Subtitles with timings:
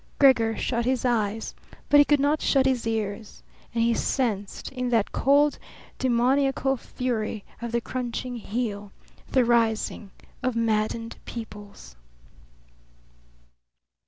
[0.17, 1.53] Gregor shut his eyes,
[1.87, 5.59] but he could not shut his ears; and he sensed in that cold,
[5.99, 8.91] demoniacal fury of the crunching heel
[9.29, 10.09] the rising
[10.41, 11.95] of maddened peoples.